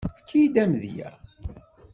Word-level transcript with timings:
Efket-iyi-d 0.07 0.55
amedya. 0.63 1.09